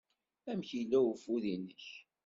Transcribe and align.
Amek 0.51 0.69
yella 0.77 0.97
ufud-nnek? 1.11 1.85